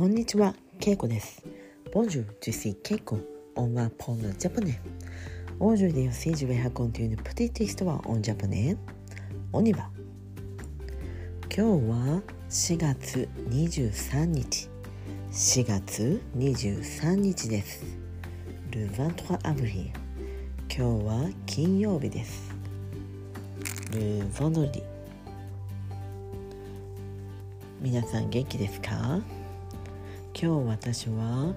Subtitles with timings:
[0.00, 1.44] こんにちは、ケイコです。
[1.92, 3.18] Bonjour, je suis Keiko.
[3.54, 4.80] On va prendre japonais.
[5.60, 8.78] Aujourd'hui aussi, je vais raconter une petite histoire en japonais.
[9.52, 9.90] On y va.
[11.54, 14.70] 今日は4月23日。
[15.32, 17.84] 4月23日です。
[18.72, 19.90] Le 23 avril。
[20.74, 22.54] 今日は金曜日です。
[23.92, 24.82] Le vendredi。
[27.82, 29.20] 皆さん元気ですか
[30.42, 31.52] 今日私は、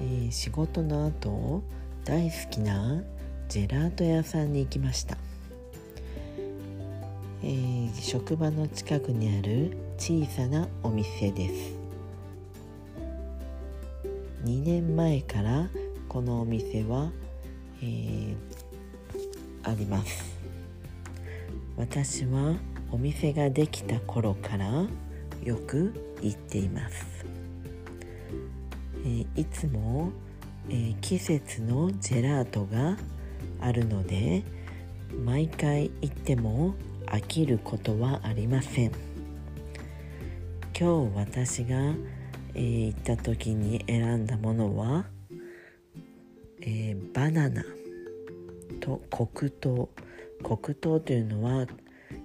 [0.00, 1.62] えー仕事の後
[2.02, 3.02] 大好きな
[3.50, 5.18] ジェラート屋さんに行きました、
[7.42, 11.74] えー職場の近くにある小さなお店です。
[14.46, 15.68] 2年前から
[16.08, 17.10] このお店は、
[17.82, 18.34] えー
[19.64, 20.24] あります。
[21.76, 22.54] 私は
[22.90, 24.86] お店ができた頃から
[25.44, 25.92] よく
[26.22, 27.04] 行っています、
[29.04, 30.12] えいつも、
[30.68, 32.96] え季節のジェラートが
[33.60, 34.44] あるので
[35.24, 36.74] 毎回行っても
[37.06, 38.92] 飽きることはありません。
[40.78, 41.94] 今日私が、
[42.54, 45.04] えー行った時に選んだものは、
[46.60, 47.64] えーバナナ
[48.80, 49.90] と黒糖。
[50.42, 51.66] 黒糖というのは、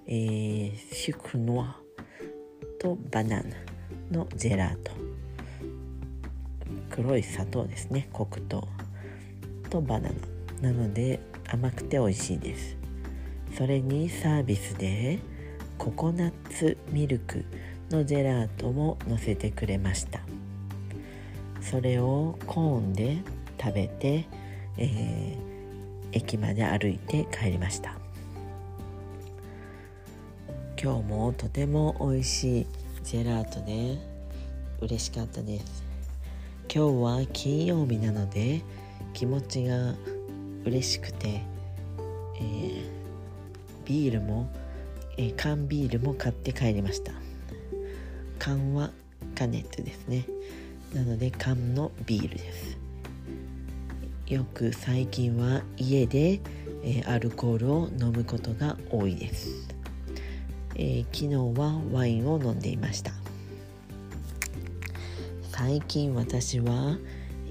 [0.07, 1.77] えーシュクノア
[2.79, 3.49] とバナナ
[4.11, 5.06] のジェラート。
[6.97, 8.09] 黒い砂糖ですね。
[8.11, 8.67] 黒糖。
[9.69, 10.09] とバナ
[10.61, 10.71] ナ。
[10.71, 12.75] なので甘くて美味しいです。
[13.55, 15.19] それにサービスで
[15.77, 17.45] ココナッツミルク
[17.91, 20.19] のジェラートも乗せてくれました。
[21.61, 23.19] それをコーンで
[23.61, 24.25] 食べて、
[24.77, 25.47] えー
[26.13, 27.95] 駅まで歩いて帰りました。
[30.81, 32.67] 今日もとても美味しい
[33.03, 33.97] ジェラートで
[34.79, 35.86] 嬉しかったです。
[36.69, 38.61] 今日は金曜日なので
[39.13, 39.95] 気持ちが
[40.65, 41.41] 嬉しくて、
[42.35, 42.97] えー
[43.85, 44.49] ビールも、
[45.17, 47.13] えー缶ビールも買って帰りました。
[48.37, 48.91] 缶は
[49.33, 50.25] カネットですね。
[50.93, 52.77] なので缶のビールです。
[54.27, 56.41] よく最近は家で、
[56.83, 59.69] えーアルコールを飲むことが多いです、
[60.75, 63.13] えー昨日はワインを飲んでいました。
[65.57, 66.99] 最近私は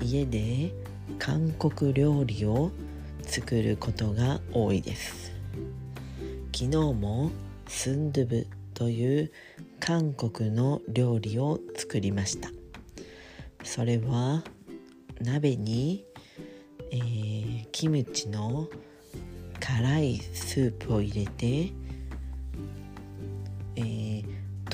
[0.01, 0.73] 家で
[1.19, 2.71] 韓国料理を
[3.23, 5.33] 作ることが多いです。
[6.55, 7.33] 昨日も
[7.67, 9.33] スンドゥブという
[9.81, 12.49] 韓国の料理を作りました。
[13.65, 14.45] それは
[15.21, 16.05] 鍋に、
[16.93, 18.69] えーキムチの
[19.59, 21.73] 辛いスープを入れて、
[23.75, 24.25] えー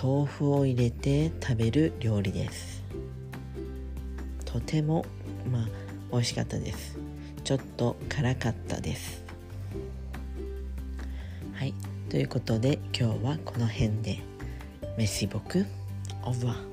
[0.01, 2.72] 豆腐を入れて食べる料理です。
[4.53, 5.07] とても
[5.51, 5.69] まあ
[6.13, 6.99] 美味しかったです。
[7.43, 9.25] ちょっと辛かったです。
[11.55, 11.75] はい。
[12.11, 14.19] ということで今日はこの辺で。
[14.99, 15.65] メシボク。
[16.25, 16.72] オブワ